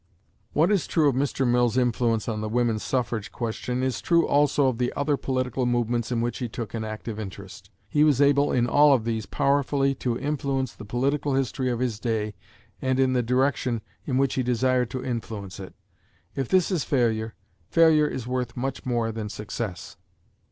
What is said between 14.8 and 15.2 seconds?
to